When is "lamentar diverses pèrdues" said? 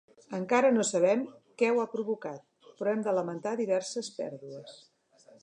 3.19-4.77